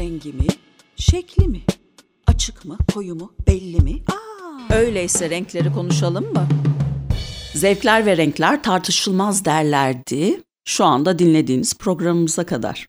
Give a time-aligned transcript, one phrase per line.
[0.00, 0.46] rengi mi,
[0.96, 1.60] şekli mi?
[2.26, 4.02] Açık mı, koyu mu, belli mi?
[4.08, 6.48] Aa, öyleyse renkleri konuşalım mı?
[7.54, 10.42] Zevkler ve renkler tartışılmaz derlerdi.
[10.64, 12.86] Şu anda dinlediğiniz programımıza kadar.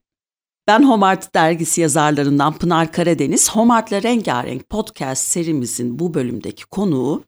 [0.68, 7.24] Ben Homart dergisi yazarlarından Pınar Karadeniz, Homart'la Rengarenk podcast serimizin bu bölümdeki konuğu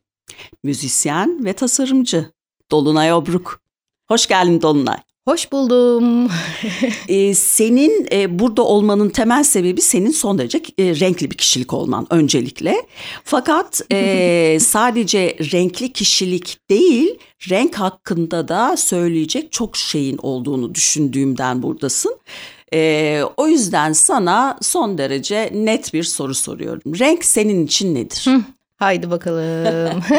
[0.62, 2.30] müzisyen ve tasarımcı
[2.70, 3.60] Dolunay Obruk.
[4.08, 4.98] Hoş geldin Dolunay.
[5.24, 6.28] Hoş buldum.
[7.08, 12.06] ee, senin e, burada olmanın temel sebebi senin son derece e, renkli bir kişilik olman
[12.10, 12.86] öncelikle.
[13.24, 17.18] Fakat e, sadece renkli kişilik değil,
[17.50, 22.16] renk hakkında da söyleyecek çok şeyin olduğunu düşündüğümden buradasın.
[22.74, 26.98] E, o yüzden sana son derece net bir soru soruyorum.
[26.98, 28.26] Renk senin için nedir?
[28.76, 30.02] Haydi bakalım.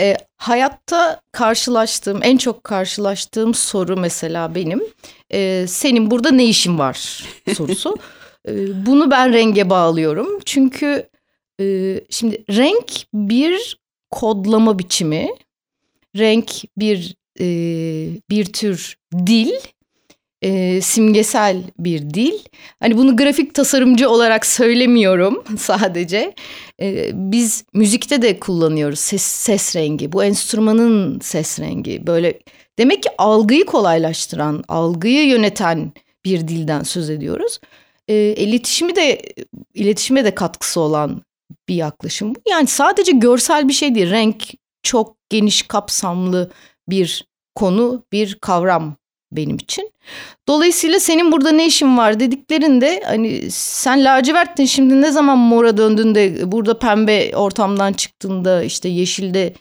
[0.00, 4.82] e, hayatta karşılaştığım, en çok karşılaştığım soru mesela benim.
[5.32, 7.24] E, senin burada ne işin var
[7.56, 7.96] sorusu.
[8.48, 10.40] e, bunu ben renge bağlıyorum.
[10.44, 11.08] Çünkü
[11.60, 11.64] e,
[12.10, 13.78] şimdi renk bir
[14.10, 15.28] kodlama biçimi.
[16.16, 17.46] Renk bir e,
[18.30, 19.52] bir tür dil
[20.42, 22.38] e, simgesel bir dil.
[22.80, 26.34] Hani bunu grafik tasarımcı olarak söylemiyorum sadece.
[26.80, 30.12] E, biz müzikte de kullanıyoruz ses, ses rengi.
[30.12, 32.06] Bu enstrümanın ses rengi.
[32.06, 32.38] Böyle
[32.78, 35.92] demek ki algıyı kolaylaştıran, algıyı yöneten
[36.24, 37.60] bir dilden söz ediyoruz.
[38.08, 39.22] E, iletişimi de
[39.74, 41.22] iletişime de katkısı olan
[41.68, 42.32] bir yaklaşım.
[42.48, 44.10] Yani sadece görsel bir şey değil.
[44.10, 44.44] Renk
[44.82, 46.50] çok geniş kapsamlı
[46.88, 48.96] bir konu, bir kavram
[49.36, 49.90] benim için.
[50.48, 56.14] Dolayısıyla senin burada ne işin var dediklerinde hani sen laciverttin şimdi ne zaman mora döndün
[56.14, 59.54] de burada pembe ortamdan çıktığında işte yeşilde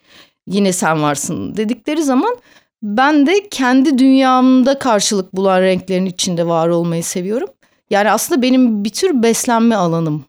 [0.47, 2.37] yine sen varsın dedikleri zaman
[2.83, 7.49] ben de kendi dünyamda karşılık bulan renklerin içinde var olmayı seviyorum.
[7.89, 10.25] Yani aslında benim bir tür beslenme alanım.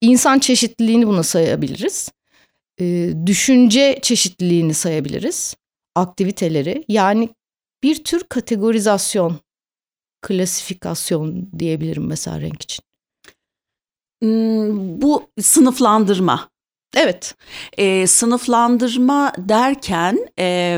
[0.00, 2.10] İnsan çeşitliliğini buna sayabiliriz.
[2.80, 5.56] Ee, düşünce çeşitliliğini sayabiliriz.
[5.94, 7.28] Aktiviteleri yani
[7.86, 9.36] bir tür kategorizasyon,
[10.22, 12.84] klasifikasyon diyebilirim mesela renk için.
[14.22, 16.48] Hmm, bu sınıflandırma.
[16.96, 17.34] Evet.
[17.78, 20.76] E, sınıflandırma derken e,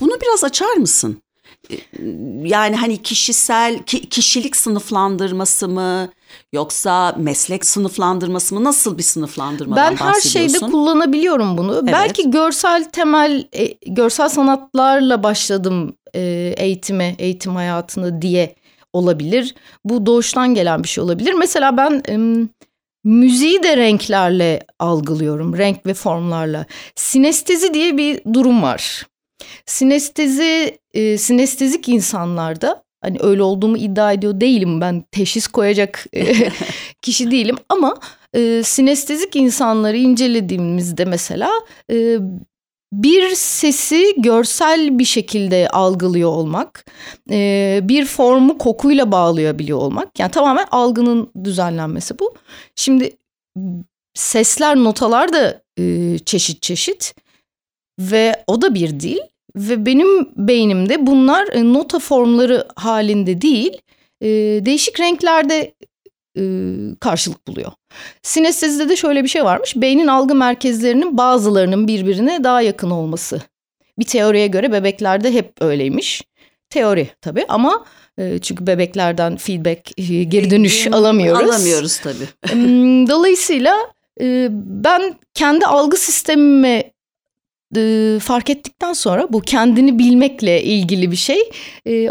[0.00, 1.22] bunu biraz açar mısın?
[2.42, 6.08] Yani hani kişisel ki, kişilik sınıflandırması mı
[6.52, 10.34] yoksa meslek sınıflandırması mı nasıl bir sınıflandırmadan ben bahsediyorsun?
[10.34, 11.74] Ben her şeyde kullanabiliyorum bunu.
[11.74, 11.92] Evet.
[11.92, 18.54] Belki görsel temel e, görsel sanatlarla başladım e, eğitime, eğitim hayatını diye
[18.92, 19.54] olabilir.
[19.84, 21.32] Bu doğuştan gelen bir şey olabilir.
[21.32, 22.46] Mesela ben e,
[23.04, 25.58] müziği de renklerle algılıyorum.
[25.58, 26.66] Renk ve formlarla.
[26.94, 29.06] Sinestezi diye bir durum var.
[29.66, 36.50] Sinestezi, e, sinestezik insanlarda hani öyle olduğumu iddia ediyor değilim ben teşhis koyacak e,
[37.02, 37.96] kişi değilim ama
[38.34, 41.50] e, sinestezik insanları incelediğimizde mesela
[41.92, 42.18] e,
[42.92, 46.86] bir sesi görsel bir şekilde algılıyor olmak,
[47.30, 50.18] e, bir formu kokuyla bağlayabiliyor olmak.
[50.18, 52.34] Yani tamamen algının düzenlenmesi bu.
[52.76, 53.16] Şimdi
[54.14, 57.14] sesler, notalar da e, çeşit çeşit
[58.00, 59.18] ve o da bir dil.
[59.56, 63.80] Ve benim beynimde bunlar e, nota formları halinde değil,
[64.66, 65.74] değişik renklerde
[67.00, 67.72] karşılık buluyor.
[68.22, 69.76] Sinestezide de şöyle bir şey varmış.
[69.76, 73.40] Beynin algı merkezlerinin bazılarının birbirine daha yakın olması.
[73.98, 76.22] Bir teoriye göre bebeklerde hep öyleymiş.
[76.70, 77.84] Teori tabii ama
[78.42, 79.96] çünkü bebeklerden feedback,
[80.30, 81.50] geri dönüş alamıyoruz.
[81.50, 82.54] Alamıyoruz tabii.
[83.08, 83.76] Dolayısıyla
[84.50, 86.82] ben kendi algı sistemimi
[88.20, 91.50] fark ettikten sonra bu kendini bilmekle ilgili bir şey.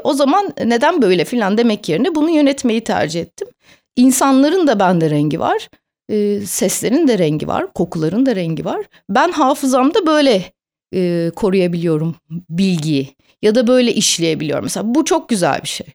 [0.03, 3.47] O zaman neden böyle filan demek yerine bunu yönetmeyi tercih ettim.
[3.95, 5.69] İnsanların da bende rengi var.
[6.09, 7.73] E, seslerin de rengi var.
[7.73, 8.85] Kokuların da rengi var.
[9.09, 10.51] Ben hafızamda böyle
[10.93, 12.15] e, koruyabiliyorum
[12.49, 13.15] bilgiyi.
[13.41, 14.63] Ya da böyle işleyebiliyorum.
[14.63, 15.87] Mesela bu çok güzel bir şey.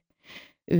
[0.72, 0.76] E,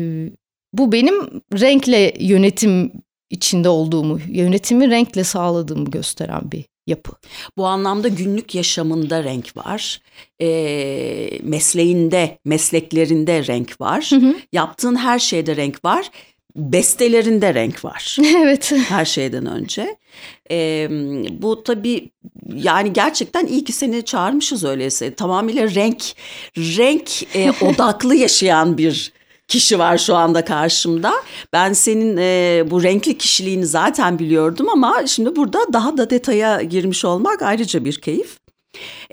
[0.72, 2.92] bu benim renkle yönetim
[3.30, 7.12] içinde olduğumu, yönetimi renkle sağladığımı gösteren bir yapı.
[7.56, 10.00] Bu anlamda günlük yaşamında renk var.
[10.42, 10.48] E,
[11.42, 14.06] mesleğinde, mesleklerinde renk var.
[14.10, 14.36] Hı hı.
[14.52, 16.10] Yaptığın her şeyde renk var
[16.56, 18.16] bestelerinde renk var.
[18.36, 18.72] evet.
[18.72, 19.96] Her şeyden önce.
[20.50, 20.88] Ee,
[21.30, 22.10] bu tabii
[22.54, 25.14] yani gerçekten iyi ki seni çağırmışız öyleyse.
[25.14, 26.02] Tamamıyla renk
[26.56, 29.12] renk e, odaklı yaşayan bir
[29.48, 31.12] kişi var şu anda karşımda.
[31.52, 37.04] Ben senin e, bu renkli kişiliğini zaten biliyordum ama şimdi burada daha da detaya girmiş
[37.04, 38.38] olmak ayrıca bir keyif.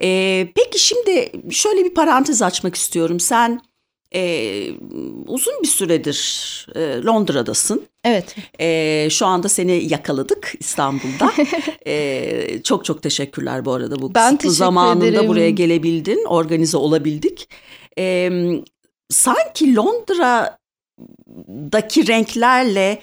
[0.02, 3.20] E, peki şimdi şöyle bir parantez açmak istiyorum.
[3.20, 3.62] Sen
[4.16, 4.72] e,
[5.28, 7.84] uzun bir süredir e, Londra'dasın.
[8.04, 8.36] Evet.
[8.60, 11.32] E, şu anda seni yakaladık İstanbul'da.
[11.88, 15.28] e, çok çok teşekkürler bu arada bu ben kısıtlı zamanında ederim.
[15.28, 17.50] buraya gelebildin, organize olabildik.
[18.00, 18.32] E,
[19.10, 20.58] sanki Londra'daki
[22.08, 23.02] renklerle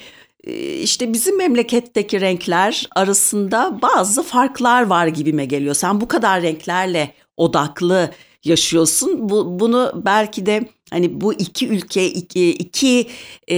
[0.82, 5.74] işte bizim memleketteki renkler arasında bazı farklar var gibime geliyor.
[5.74, 8.10] Sen bu kadar renklerle odaklı
[8.44, 9.28] yaşıyorsun.
[9.28, 13.06] Bu, bunu belki de hani bu iki ülke iki, iki
[13.50, 13.56] e,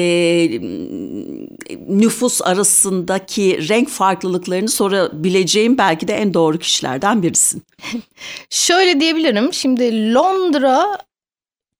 [1.88, 7.62] nüfus arasındaki renk farklılıklarını sorabileceğim belki de en doğru kişilerden birisin.
[8.50, 9.52] Şöyle diyebilirim.
[9.52, 10.98] Şimdi Londra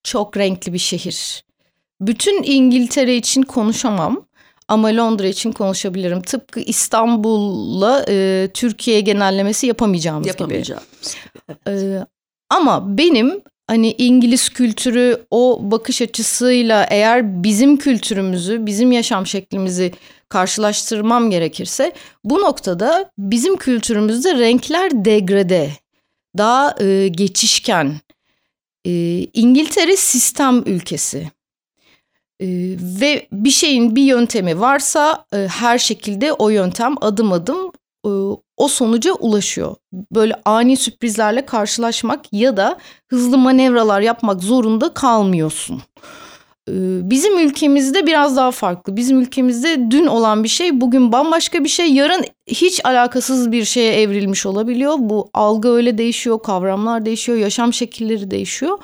[0.03, 1.45] çok renkli bir şehir.
[2.01, 4.27] Bütün İngiltere için konuşamam
[4.69, 6.23] ama Londra için konuşabilirim.
[6.23, 11.17] Tıpkı İstanbul'la e, Türkiye genellemesi yapamayacağımız, yapamayacağımız
[11.49, 11.57] gibi.
[11.67, 11.83] Evet.
[11.83, 12.07] E,
[12.51, 19.93] ama benim hani İngiliz kültürü o bakış açısıyla eğer bizim kültürümüzü, bizim yaşam şeklimizi
[20.29, 21.93] karşılaştırmam gerekirse
[22.25, 25.71] bu noktada bizim kültürümüzde renkler degrede,
[26.39, 27.95] daha e, geçişken.
[28.85, 28.91] E,
[29.35, 31.31] İngiltere sistem ülkesi.
[32.41, 32.47] E,
[33.01, 37.73] ve bir şeyin bir yöntemi varsa e, her şekilde o yöntem adım adım
[38.57, 39.77] o sonuca ulaşıyor.
[39.93, 45.83] Böyle ani sürprizlerle karşılaşmak ya da hızlı manevralar yapmak zorunda kalmıyorsun.
[46.69, 46.73] E,
[47.11, 48.97] bizim ülkemizde biraz daha farklı.
[48.97, 51.93] Bizim ülkemizde dün olan bir şey bugün bambaşka bir şey.
[51.93, 54.95] Yarın hiç alakasız bir şeye evrilmiş olabiliyor.
[54.99, 58.79] Bu algı öyle değişiyor, kavramlar değişiyor, yaşam şekilleri değişiyor.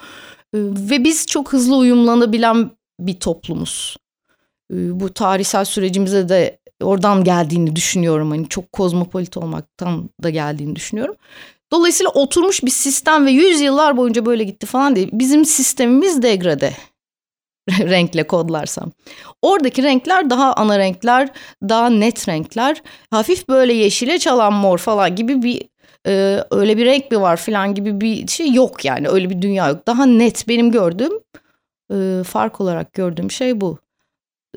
[0.55, 0.59] E,
[0.91, 2.71] ve biz çok hızlı uyumlanabilen
[3.01, 3.97] bir toplumuz.
[4.71, 8.31] Bu tarihsel sürecimize de oradan geldiğini düşünüyorum.
[8.31, 11.15] Hani çok kozmopolit olmaktan da geldiğini düşünüyorum.
[11.73, 15.09] Dolayısıyla oturmuş bir sistem ve yüzyıllar boyunca böyle gitti falan değil.
[15.13, 16.73] Bizim sistemimiz degrade
[17.71, 18.93] renkle kodlarsam.
[19.43, 21.29] Oradaki renkler daha ana renkler,
[21.63, 22.83] daha net renkler.
[23.11, 25.63] Hafif böyle yeşile çalan mor falan gibi bir
[26.07, 29.09] e, öyle bir renk mi var falan gibi bir şey yok yani.
[29.09, 29.87] Öyle bir dünya yok.
[29.87, 31.13] Daha net benim gördüğüm
[31.93, 33.79] e, fark olarak gördüğüm şey bu.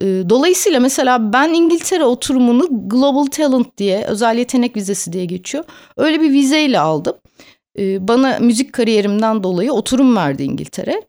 [0.02, 5.64] E, dolayısıyla mesela ben İngiltere oturumunu Global Talent diye özel yetenek vizesi diye geçiyor.
[5.98, 7.16] Öyle bir vizeyle aldım.
[7.80, 11.02] E, bana müzik kariyerimden dolayı oturum verdi İngiltere.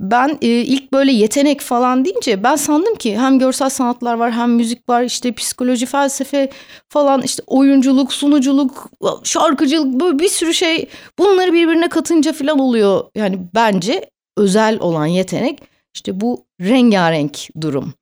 [0.00, 4.52] Ben e, ilk böyle yetenek falan deyince ben sandım ki hem görsel sanatlar var hem
[4.52, 6.50] müzik var işte psikoloji, felsefe
[6.88, 8.90] falan işte oyunculuk, sunuculuk,
[9.24, 10.88] şarkıcılık böyle bir sürü şey
[11.18, 13.04] bunları birbirine katınca falan oluyor.
[13.14, 15.62] Yani bence özel olan yetenek
[15.94, 17.94] işte bu rengarenk durum.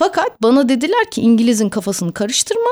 [0.00, 2.70] Fakat bana dediler ki İngiliz'in kafasını karıştırma.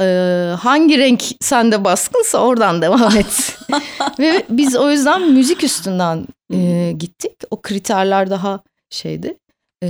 [0.00, 3.58] Ee, hangi renk sende baskınsa oradan devam et.
[4.18, 7.32] Ve biz o yüzden müzik üstünden e, gittik.
[7.50, 8.60] O kriterler daha
[8.90, 9.38] şeydi.
[9.82, 9.88] E,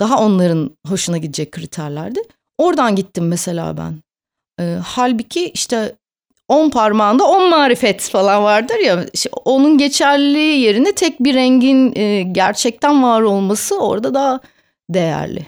[0.00, 2.20] daha onların hoşuna gidecek kriterlerdi.
[2.58, 3.94] Oradan gittim mesela ben.
[4.60, 5.96] E, halbuki işte
[6.48, 9.06] on parmağında on marifet falan vardır ya.
[9.12, 14.40] İşte onun geçerliliği yerine tek bir rengin e, gerçekten var olması orada daha
[14.94, 15.46] değerli.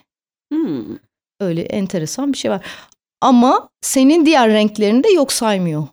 [0.52, 0.96] Hmm.
[1.40, 2.66] Öyle enteresan bir şey var.
[3.20, 5.86] Ama senin diğer renklerini de yok saymıyor.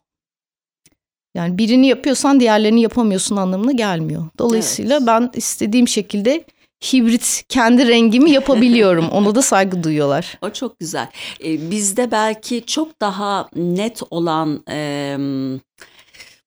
[1.36, 4.26] Yani birini yapıyorsan diğerlerini yapamıyorsun anlamına gelmiyor.
[4.38, 5.08] Dolayısıyla evet.
[5.08, 6.46] ben istediğim şekilde
[6.94, 9.10] hibrit kendi rengimi yapabiliyorum.
[9.12, 10.38] Ona da saygı duyuyorlar.
[10.42, 11.08] O çok güzel.
[11.44, 15.18] Ee, bizde belki çok daha net olan e,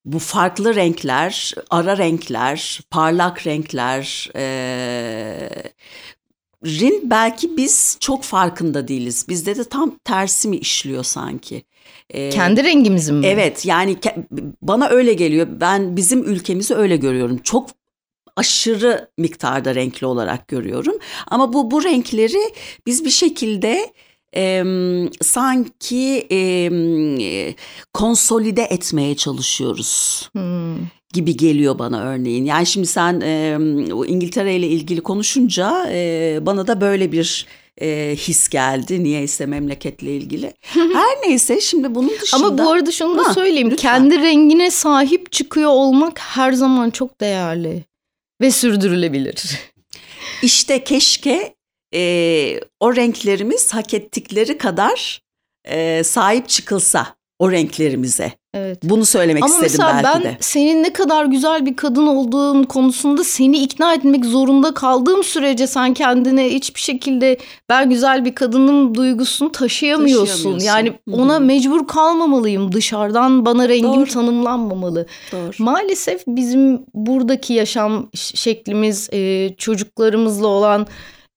[0.05, 5.49] bu farklı renkler, ara renkler, parlak renkler, e,
[6.64, 9.26] rin belki biz çok farkında değiliz.
[9.28, 11.64] Bizde de tam tersi mi işliyor sanki?
[12.11, 13.26] Ee, Kendi rengimizin mi?
[13.26, 13.97] Evet yani
[14.62, 15.47] bana öyle geliyor.
[15.50, 17.38] Ben bizim ülkemizi öyle görüyorum.
[17.38, 17.71] Çok
[18.37, 20.95] aşırı miktarda renkli olarak görüyorum.
[21.26, 22.52] Ama bu bu renkleri
[22.87, 23.92] biz bir şekilde
[24.37, 24.64] e,
[25.23, 26.71] sanki e,
[27.95, 30.28] konsolide etmeye çalışıyoruz.
[30.33, 30.76] Hmm
[31.12, 32.45] gibi geliyor bana örneğin.
[32.45, 33.59] Yani şimdi sen e,
[34.07, 37.47] İngiltere ile ilgili konuşunca e, bana da böyle bir
[37.81, 40.54] e, his geldi niyeyse memleketle ilgili.
[40.73, 42.47] Her neyse şimdi bunun dışında.
[42.47, 43.71] Ama bu arada şunu da ha, söyleyeyim.
[43.71, 43.92] Lütfen.
[43.92, 47.85] Kendi rengine sahip çıkıyor olmak her zaman çok değerli
[48.40, 49.42] ve sürdürülebilir.
[50.42, 51.54] İşte keşke
[51.95, 55.21] e, o renklerimiz hak ettikleri kadar
[55.64, 58.33] e, sahip çıkılsa o renklerimize.
[58.55, 58.79] Evet.
[58.83, 60.37] Bunu söylemek Ama istedim mesela belki ben de.
[60.41, 65.95] senin ne kadar güzel bir kadın olduğun konusunda seni ikna etmek zorunda kaldığım sürece sen
[65.95, 70.27] kendine hiçbir şekilde ben güzel bir kadının duygusunu taşıyamıyorsun.
[70.27, 70.67] Taşıyamıyorsun.
[70.67, 72.73] Yani Hı ona mecbur kalmamalıyım.
[72.73, 74.07] Dışarıdan bana rengim Doğru.
[74.11, 75.07] tanımlanmamalı.
[75.33, 75.51] Doğru.
[75.59, 80.87] Maalesef bizim buradaki yaşam şeklimiz e, çocuklarımızla olan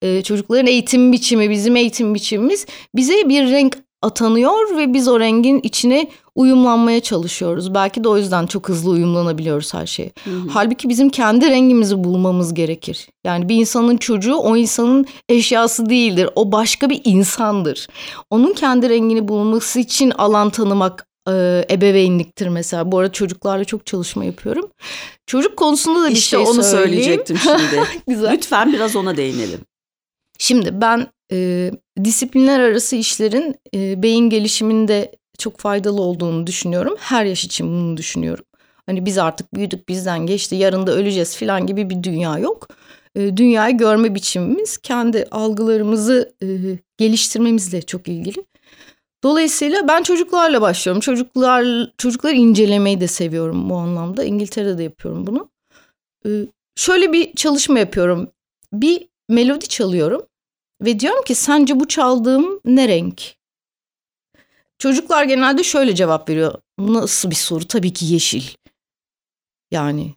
[0.01, 5.59] e, çocukların eğitim biçimi bizim eğitim biçimimiz bize bir renk atanıyor ve biz o rengin
[5.63, 7.73] içine uyumlanmaya çalışıyoruz.
[7.73, 10.11] Belki de o yüzden çok hızlı uyumlanabiliyoruz her şeye.
[10.23, 10.49] Hı hı.
[10.49, 13.07] Halbuki bizim kendi rengimizi bulmamız gerekir.
[13.23, 16.29] Yani bir insanın çocuğu o insanın eşyası değildir.
[16.35, 17.87] O başka bir insandır.
[18.29, 22.91] Onun kendi rengini bulması için alan tanımak e, ebeveynliktir mesela.
[22.91, 24.69] Bu arada çocuklarla çok çalışma yapıyorum.
[25.27, 27.03] Çocuk konusunda da bir İşte şey onu söyleyeyim.
[27.03, 27.83] söyleyecektim şimdi.
[28.07, 28.31] Güzel.
[28.33, 29.59] Lütfen biraz ona değinelim.
[30.39, 31.71] Şimdi ben e,
[32.03, 36.95] disiplinler arası işlerin e, beyin gelişiminde çok faydalı olduğunu düşünüyorum.
[36.99, 38.45] Her yaş için bunu düşünüyorum.
[38.85, 42.67] Hani biz artık büyüdük bizden geçti yarın da öleceğiz falan gibi bir dünya yok.
[43.15, 46.47] E, dünyayı görme biçimimiz kendi algılarımızı e,
[46.97, 48.45] geliştirmemizle çok ilgili.
[49.23, 50.99] Dolayısıyla ben çocuklarla başlıyorum.
[50.99, 54.23] Çocuklar çocuklar incelemeyi de seviyorum bu anlamda.
[54.23, 55.49] İngiltere'de yapıyorum bunu.
[56.25, 56.29] E,
[56.75, 58.31] şöyle bir çalışma yapıyorum.
[58.73, 60.21] Bir melodi çalıyorum
[60.85, 63.21] ve diyorum ki sence bu çaldığım ne renk?
[64.79, 66.53] Çocuklar genelde şöyle cevap veriyor.
[66.79, 67.67] Nasıl bir soru?
[67.67, 68.43] Tabii ki yeşil.
[69.71, 70.15] Yani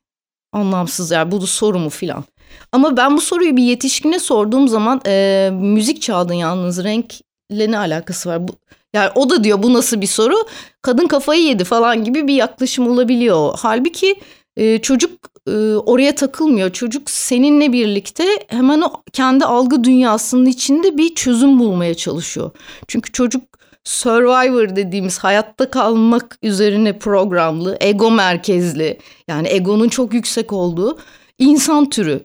[0.53, 2.25] anlamsız yani bu da soru mu filan.
[2.73, 8.29] Ama ben bu soruyu bir yetişkine sorduğum zaman e, müzik çaldın yalnız renkle ne alakası
[8.29, 8.49] var?
[8.49, 8.53] Bu,
[8.93, 10.37] yani o da diyor bu nasıl bir soru?
[10.83, 13.59] Kadın kafayı yedi falan gibi bir yaklaşım olabiliyor.
[13.63, 14.21] Halbuki
[14.59, 15.13] e, çocuk
[15.47, 16.73] e, oraya takılmıyor.
[16.73, 22.51] Çocuk seninle birlikte hemen o kendi algı dünyasının içinde bir çözüm bulmaya çalışıyor.
[22.89, 23.43] Çünkü çocuk
[23.85, 28.99] Survivor dediğimiz hayatta kalmak üzerine programlı, ego merkezli
[29.29, 30.99] yani egonun çok yüksek olduğu
[31.39, 32.25] insan türü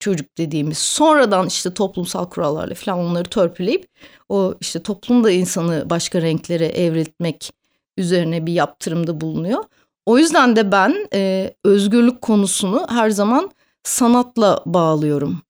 [0.00, 0.78] çocuk dediğimiz.
[0.78, 3.88] Sonradan işte toplumsal kurallarla falan onları törpüleyip
[4.28, 7.52] o işte toplumda insanı başka renklere evriltmek
[7.96, 9.64] üzerine bir yaptırımda bulunuyor.
[10.06, 13.50] O yüzden de ben e, özgürlük konusunu her zaman
[13.84, 15.42] sanatla bağlıyorum.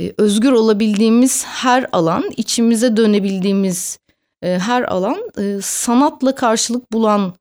[0.00, 3.98] E, özgür olabildiğimiz her alan, içimize dönebildiğimiz
[4.42, 7.32] e, her alan e, sanatla karşılık bulan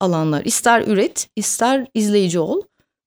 [0.00, 0.44] alanlar.
[0.44, 2.62] İster üret, ister izleyici ol.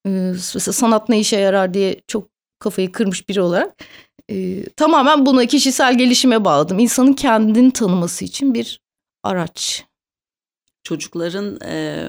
[0.06, 0.10] E,
[0.54, 2.30] mesela sanat ne işe yarar diye çok
[2.60, 3.84] kafayı kırmış biri olarak
[4.30, 6.80] e, tamamen buna kişisel gelişime bağladım.
[6.80, 8.80] İnsanın kendini tanıması için bir
[9.24, 9.86] araç.
[10.84, 12.08] Çocukların e,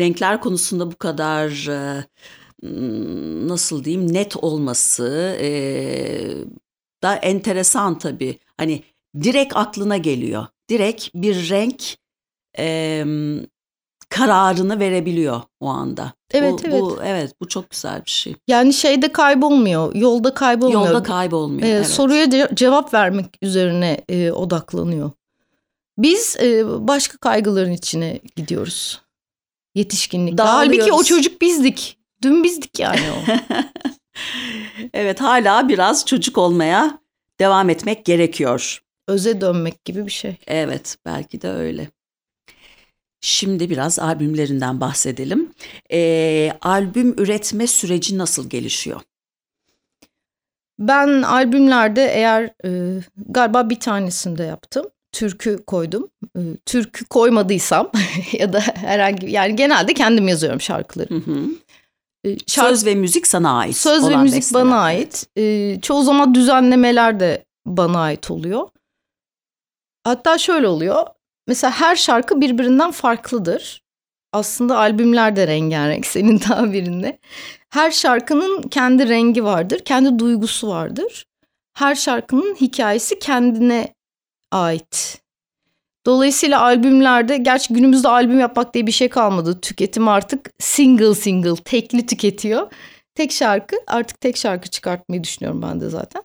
[0.00, 2.04] renkler konusunda bu kadar e,
[3.48, 5.48] nasıl diyeyim net olması e,
[7.02, 8.38] da enteresan tabii.
[8.56, 8.82] Hani
[9.22, 10.46] direkt aklına geliyor.
[10.70, 11.82] Direkt bir renk
[12.58, 13.04] e,
[14.08, 16.12] kararını verebiliyor o anda.
[16.32, 16.80] Evet, bu, evet.
[16.82, 18.34] Bu, evet bu çok güzel bir şey.
[18.48, 20.86] Yani şeyde kaybolmuyor, yolda kaybolmuyor.
[20.86, 21.68] Yolda kaybolmuyor.
[21.68, 21.86] Ee, evet.
[21.86, 25.10] Soruya ce- cevap vermek üzerine e, odaklanıyor.
[25.98, 29.02] Biz e, başka kaygıların içine gidiyoruz.
[29.76, 30.38] Yetişkinlik.
[30.38, 30.78] Dağılıyoruz.
[30.78, 31.98] Halbuki o çocuk bizdik.
[32.22, 33.32] Dün bizdik yani o.
[34.94, 36.98] evet hala biraz çocuk olmaya
[37.40, 38.82] devam etmek gerekiyor.
[39.08, 40.36] Öze dönmek gibi bir şey.
[40.46, 41.88] Evet belki de öyle.
[43.20, 45.52] Şimdi biraz albümlerinden bahsedelim.
[45.92, 49.00] Ee, albüm üretme süreci nasıl gelişiyor?
[50.78, 54.86] Ben albümlerde eğer e, galiba bir tanesinde yaptım.
[55.16, 56.08] Türkü koydum.
[56.36, 57.90] E, türkü koymadıysam
[58.32, 61.10] ya da herhangi yani genelde kendim yazıyorum şarkıları.
[61.14, 61.40] Hı hı.
[62.46, 63.76] Şarkı- Söz ve müzik sana ait.
[63.76, 64.64] Söz ve olan müzik besteler.
[64.64, 65.26] bana ait.
[65.82, 68.68] Çoğu zaman düzenlemeler de bana ait oluyor.
[70.04, 71.06] Hatta şöyle oluyor.
[71.46, 73.82] Mesela her şarkı birbirinden farklıdır.
[74.32, 77.18] Aslında albümler de rengarenk senin tabirinle.
[77.70, 81.26] Her şarkının kendi rengi vardır, kendi duygusu vardır.
[81.74, 83.94] Her şarkının hikayesi kendine
[84.52, 85.22] ait.
[86.06, 89.60] Dolayısıyla albümlerde, gerçi günümüzde albüm yapmak diye bir şey kalmadı.
[89.60, 92.72] Tüketim artık single single, tekli tüketiyor.
[93.14, 96.22] Tek şarkı, artık tek şarkı çıkartmayı düşünüyorum ben de zaten.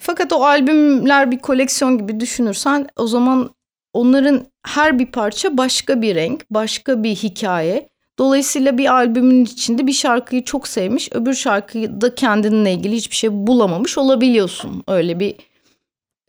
[0.00, 3.50] Fakat o albümler bir koleksiyon gibi düşünürsen o zaman
[3.92, 7.88] onların her bir parça başka bir renk, başka bir hikaye.
[8.18, 13.32] Dolayısıyla bir albümün içinde bir şarkıyı çok sevmiş, öbür şarkıyı da kendinle ilgili hiçbir şey
[13.32, 14.82] bulamamış olabiliyorsun.
[14.88, 15.34] Öyle bir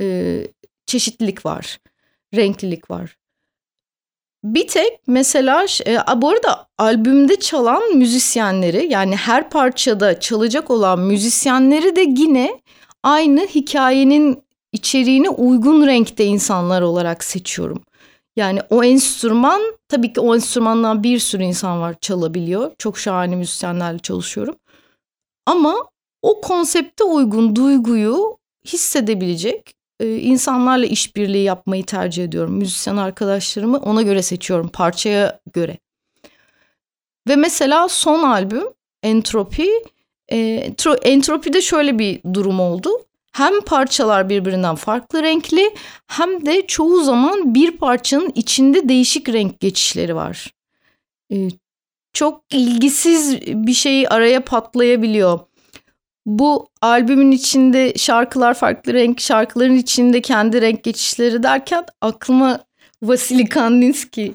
[0.02, 0.48] e,
[0.90, 1.80] çeşitlilik var,
[2.36, 3.18] renklilik var.
[4.44, 11.96] Bir tek mesela e, bu arada albümde çalan müzisyenleri yani her parçada çalacak olan müzisyenleri
[11.96, 12.62] de yine
[13.04, 14.44] aynı hikayenin
[14.74, 17.84] içeriğine uygun renkte insanlar olarak seçiyorum.
[18.36, 22.72] Yani o enstrüman tabii ki o enstrümandan bir sürü insan var çalabiliyor.
[22.78, 24.56] Çok şahane müzisyenlerle çalışıyorum.
[25.46, 25.76] Ama
[26.22, 32.54] o konsepte uygun duyguyu hissedebilecek e, insanlarla işbirliği yapmayı tercih ediyorum.
[32.54, 35.78] Müzisyen arkadaşlarımı ona göre seçiyorum parçaya göre.
[37.28, 38.64] Ve mesela son albüm
[39.04, 39.70] Entropi
[40.32, 40.38] e,
[41.04, 42.90] Entropi'de şöyle bir durum oldu.
[43.32, 45.76] Hem parçalar birbirinden farklı renkli
[46.08, 50.54] hem de çoğu zaman bir parçanın içinde değişik renk geçişleri var.
[51.32, 51.48] E,
[52.14, 55.40] çok ilgisiz bir şey araya patlayabiliyor.
[56.30, 62.60] Bu albümün içinde şarkılar farklı renk, şarkıların içinde kendi renk geçişleri derken aklıma
[63.04, 64.32] Vasily Kandinsky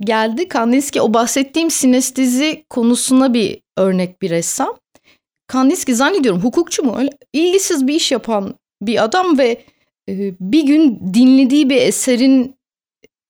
[0.00, 0.48] geldi.
[0.48, 4.76] Kandinsky o bahsettiğim sinestezi konusuna bir örnek bir ressam.
[5.46, 9.64] Kandinsky zannediyorum hukukçu mu öyle ilgisiz bir iş yapan bir adam ve
[10.08, 12.56] e, bir gün dinlediği bir eserin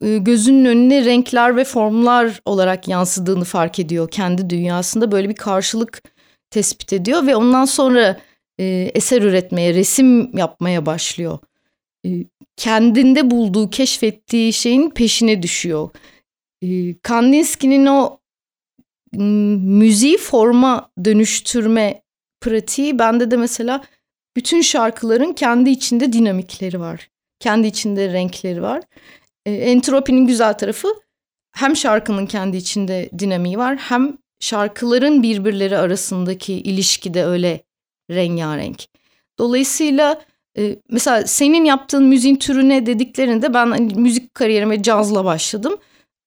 [0.05, 4.11] e, gözünün önüne renkler ve formlar olarak yansıdığını fark ediyor.
[4.11, 6.03] Kendi dünyasında böyle bir karşılık
[6.53, 8.21] tespit ediyor ve ondan sonra
[8.59, 11.39] e, eser üretmeye, resim yapmaya başlıyor.
[12.57, 15.91] kendinde bulduğu, keşfettiği şeyin peşine düşüyor.
[17.03, 18.19] Kandinsky'nin o
[19.17, 22.03] müziği forma dönüştürme
[22.41, 23.85] pratiği bende de mesela
[24.37, 27.09] bütün şarkıların kendi içinde dinamikleri var.
[27.41, 28.83] Kendi içinde renkleri var.
[29.47, 30.89] E, entropinin güzel tarafı
[31.53, 37.61] hem şarkının kendi içinde dinamiği var hem şarkıların birbirleri arasındaki ilişki de öyle
[38.11, 38.85] rengarenk.
[39.39, 40.23] Dolayısıyla
[40.59, 45.77] e, mesela senin yaptığın müziğin türü ne dediklerinde ben hani, müzik kariyerime cazla başladım.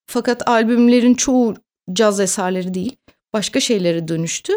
[0.07, 1.55] Fakat albümlerin çoğu
[1.93, 2.95] caz eserleri değil
[3.34, 4.53] başka şeylere dönüştü.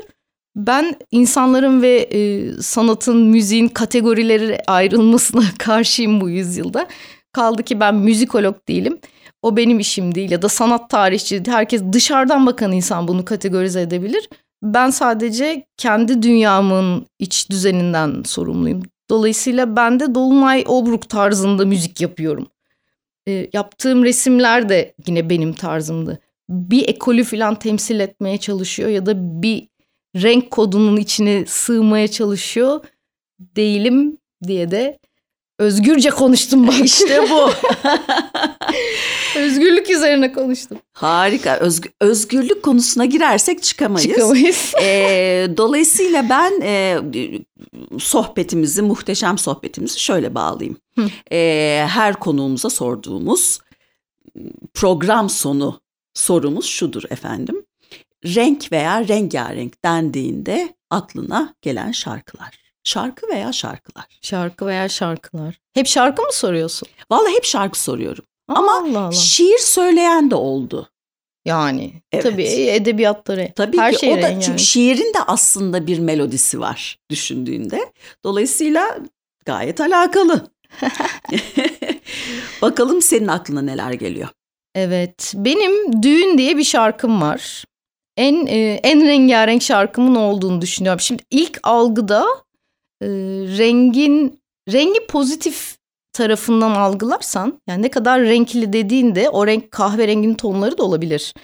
[0.56, 6.88] Ben insanların ve e, sanatın, müziğin kategorileri ayrılmasına karşıyım bu yüzyılda.
[7.32, 8.98] Kaldı ki ben müzikolog değilim.
[9.42, 11.42] O benim işim değil ya da sanat tarihçi.
[11.46, 14.28] Herkes dışarıdan bakan insan bunu kategorize edebilir.
[14.62, 18.82] Ben sadece kendi dünyamın iç düzeninden sorumluyum.
[19.10, 22.46] Dolayısıyla ben de Dolunay Obruk tarzında müzik yapıyorum.
[23.28, 26.20] E, yaptığım resimler de yine benim tarzımdı.
[26.48, 29.68] Bir ekolü falan temsil etmeye çalışıyor ya da bir
[30.16, 32.80] renk kodunun içine sığmaya çalışıyor
[33.40, 34.98] değilim diye de
[35.58, 36.84] özgürce konuştum bak.
[36.84, 37.50] İşte bu.
[39.38, 40.78] Özgürlük üzerine konuştum.
[40.92, 41.56] Harika.
[41.56, 44.10] Özgür, özgürlük konusuna girersek çıkamayız.
[44.10, 44.72] Çıkamayız.
[44.82, 44.86] e,
[45.56, 46.98] dolayısıyla ben e,
[47.98, 50.76] sohbetimizi, muhteşem sohbetimizi şöyle bağlayayım.
[51.32, 53.58] E, her konuğumuza sorduğumuz
[54.74, 55.80] program sonu
[56.14, 57.64] sorumuz şudur efendim
[58.24, 62.67] renk veya rengarenk dendiğinde aklına gelen şarkılar.
[62.88, 64.04] Şarkı veya şarkılar.
[64.22, 65.58] Şarkı veya şarkılar.
[65.74, 66.88] Hep şarkı mı soruyorsun?
[67.10, 68.24] Vallahi hep şarkı soruyorum.
[68.48, 69.12] Allah Ama Allah.
[69.12, 70.88] şiir söyleyen de oldu.
[71.44, 72.24] Yani Evet.
[72.24, 73.52] tabii edebiyatları.
[73.56, 74.42] Tabii her ki o da rengarenk.
[74.42, 77.92] çünkü şiirin de aslında bir melodisi var düşündüğünde.
[78.24, 78.98] Dolayısıyla
[79.44, 80.50] gayet alakalı.
[82.62, 84.28] Bakalım senin aklına neler geliyor.
[84.74, 85.32] Evet.
[85.36, 87.64] Benim Düğün diye bir şarkım var.
[88.16, 91.00] En e, en rengarenk şarkımın olduğunu düşünüyorum.
[91.00, 92.26] Şimdi ilk algıda
[93.02, 93.06] e,
[93.58, 94.40] rengin
[94.72, 95.78] rengi pozitif
[96.12, 101.34] tarafından algılarsan yani ne kadar renkli dediğinde o renk kahverenginin tonları da olabilir.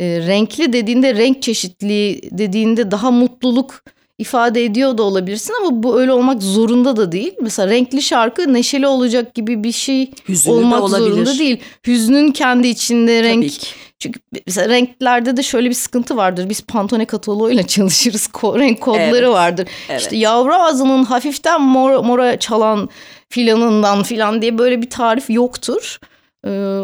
[0.00, 3.84] E, renkli dediğinde renk çeşitliliği dediğinde daha mutluluk
[4.18, 7.34] ifade ediyor da olabilirsin ama bu öyle olmak zorunda da değil.
[7.40, 11.60] Mesela renkli şarkı neşeli olacak gibi bir şey Hüzünlü olmak zorunda değil.
[11.86, 13.52] Hüznün kendi içinde renk.
[14.00, 16.48] Çünkü mesela renklerde de şöyle bir sıkıntı vardır.
[16.48, 18.26] Biz Pantone kataloğuyla çalışırız.
[18.26, 19.68] Ko- renk kodları Evet, vardır.
[19.88, 20.00] evet.
[20.00, 22.88] İşte yavru ağzının hafiften mor, mora çalan
[23.28, 25.98] filanından filan diye böyle bir tarif yoktur.
[26.46, 26.80] Ee,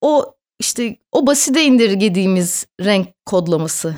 [0.00, 3.94] o işte o basite indirgediğimiz renk kodlaması.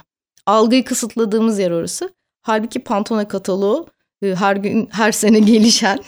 [0.46, 2.14] Algıyı kısıtladığımız yer orası.
[2.42, 3.86] Halbuki Pantone kataloğu
[4.22, 5.98] e, her gün her sene gelişen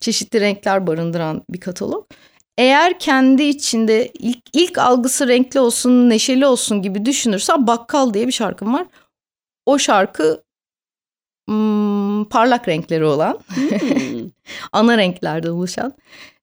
[0.00, 2.06] çeşitli renkler barındıran bir katalog.
[2.58, 8.32] Eğer kendi içinde ilk, ilk algısı renkli olsun, neşeli olsun gibi düşünürsen Bakkal diye bir
[8.32, 8.86] şarkım var.
[9.66, 10.42] O şarkı
[11.48, 14.30] hmm, parlak renkleri olan, Hmm.
[14.72, 15.92] ana renklerden oluşan,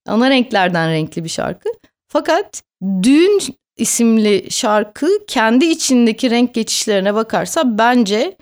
[0.08, 1.70] ana renklerden renkli bir şarkı.
[2.08, 2.64] Fakat
[3.04, 3.40] Düğün
[3.78, 8.38] isimli şarkı kendi içindeki renk geçişlerine bakarsa bence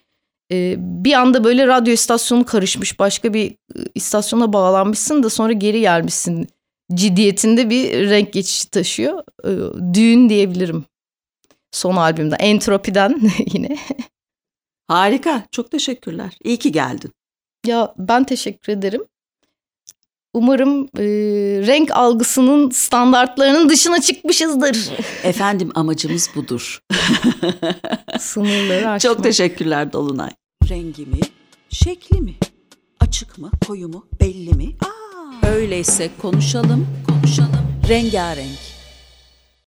[0.52, 3.56] e, bir anda böyle radyo istasyonu karışmış başka bir e,
[3.96, 6.48] istasyona bağlanmışsın da sonra geri gelmişsin
[6.94, 9.24] ciddiyetinde bir renk geçişi taşıyor.
[9.44, 9.50] E,
[9.94, 10.86] Düğün diyebilirim
[11.72, 12.38] son albümden.
[12.40, 13.22] Entropiden
[13.54, 13.78] yine.
[14.88, 15.44] Harika.
[15.52, 16.38] Çok teşekkürler.
[16.44, 17.12] İyi ki geldin.
[17.68, 19.04] Ya ben teşekkür ederim.
[20.34, 21.04] Umarım e,
[21.68, 24.90] renk algısının standartlarının dışına çıkmışızdır.
[25.24, 26.80] Efendim amacımız budur.
[28.20, 29.00] Sınırları aşmak.
[29.02, 30.30] Çok teşekkürler Dolunay.
[30.70, 31.20] Rengi mi,
[31.70, 32.34] şekli mi?
[33.00, 34.76] Açık mı, koyu mu, belli mi?
[34.86, 35.01] Aa,
[35.44, 37.62] öyleyse konuşalım, konuşalım.
[37.90, 38.81] Rengarenk.